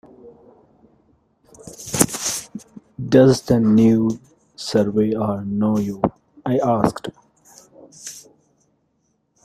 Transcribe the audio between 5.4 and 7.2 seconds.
know you?” I asked.